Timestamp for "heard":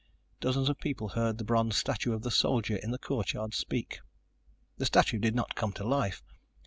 1.09-1.37